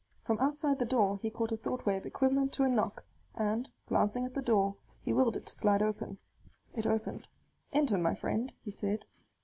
From 0.25 0.39
outside 0.39 0.79
the 0.79 0.85
door 0.85 1.19
he 1.21 1.29
caught 1.29 1.51
a 1.51 1.57
thought 1.57 1.85
wave 1.85 2.07
equivalent 2.07 2.53
to 2.53 2.63
a 2.63 2.67
knock, 2.67 3.03
and, 3.35 3.69
glancing 3.87 4.25
at 4.25 4.33
the 4.33 4.41
door, 4.41 4.73
he 5.05 5.13
willed 5.13 5.37
it 5.37 5.45
to 5.45 5.53
slide 5.53 5.83
open. 5.83 6.17
It 6.75 6.87
opened. 6.87 7.27
"Enter, 7.71 7.99
my 7.99 8.15
friend," 8.15 8.51
he 8.65 8.71
said. 8.71 9.05